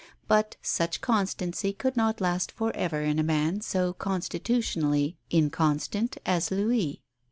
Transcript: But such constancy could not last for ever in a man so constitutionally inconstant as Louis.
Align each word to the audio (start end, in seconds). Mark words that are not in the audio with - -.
But 0.27 0.55
such 0.63 0.99
constancy 0.99 1.73
could 1.73 1.95
not 1.95 2.19
last 2.21 2.51
for 2.51 2.75
ever 2.75 3.01
in 3.03 3.19
a 3.19 3.23
man 3.23 3.61
so 3.61 3.93
constitutionally 3.93 5.19
inconstant 5.31 6.17
as 6.25 6.49
Louis. 6.49 7.03